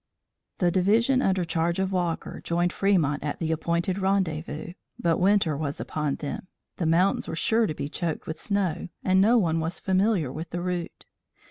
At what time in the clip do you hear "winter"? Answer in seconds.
5.19-5.55